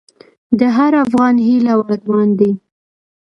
د 0.59 0.61
هر 0.77 0.93
افغان 1.05 1.35
هیله 1.47 1.71
او 1.75 1.81
ارمان 1.93 2.29
دی؛ 2.39 2.51